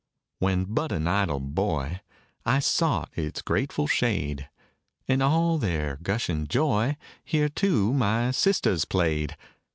[0.39, 2.01] When but an idle boy,
[2.43, 4.49] I sought its grateful shade;
[5.07, 9.37] In all their gushing joy Here, too, my sisters played.